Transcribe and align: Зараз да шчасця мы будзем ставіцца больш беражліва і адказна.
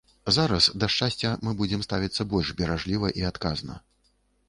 Зараз 0.37 0.69
да 0.83 0.89
шчасця 0.93 1.35
мы 1.49 1.53
будзем 1.61 1.85
ставіцца 1.89 2.29
больш 2.35 2.53
беражліва 2.65 3.15
і 3.23 3.33
адказна. 3.33 3.83